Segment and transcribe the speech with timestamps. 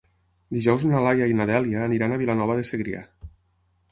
[0.55, 3.03] Dijous na Laia i na Dèlia aniran a Vilanova de Segrià.